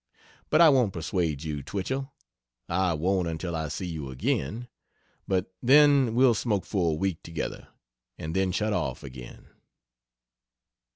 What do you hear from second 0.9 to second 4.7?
persuade you, Twichell I won't until I see you again